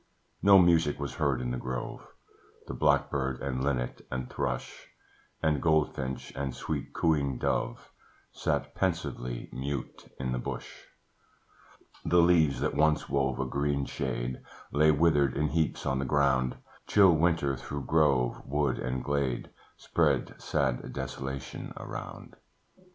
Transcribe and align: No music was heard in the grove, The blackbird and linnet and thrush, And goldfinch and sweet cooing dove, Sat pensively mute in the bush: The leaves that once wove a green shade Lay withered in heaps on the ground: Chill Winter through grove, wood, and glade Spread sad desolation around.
No 0.41 0.57
music 0.57 0.99
was 0.99 1.13
heard 1.13 1.39
in 1.41 1.51
the 1.51 1.59
grove, 1.59 2.07
The 2.65 2.73
blackbird 2.73 3.39
and 3.39 3.63
linnet 3.63 4.03
and 4.09 4.31
thrush, 4.31 4.87
And 5.43 5.61
goldfinch 5.61 6.33
and 6.35 6.55
sweet 6.55 6.91
cooing 6.91 7.37
dove, 7.37 7.91
Sat 8.31 8.73
pensively 8.73 9.47
mute 9.53 10.11
in 10.19 10.31
the 10.31 10.39
bush: 10.39 10.73
The 12.03 12.17
leaves 12.17 12.61
that 12.61 12.73
once 12.73 13.09
wove 13.09 13.39
a 13.39 13.45
green 13.45 13.85
shade 13.85 14.41
Lay 14.71 14.89
withered 14.89 15.37
in 15.37 15.49
heaps 15.49 15.85
on 15.85 15.99
the 15.99 16.05
ground: 16.05 16.57
Chill 16.87 17.15
Winter 17.15 17.55
through 17.55 17.85
grove, 17.85 18.41
wood, 18.43 18.79
and 18.79 19.03
glade 19.03 19.51
Spread 19.77 20.33
sad 20.41 20.93
desolation 20.93 21.73
around. 21.77 22.37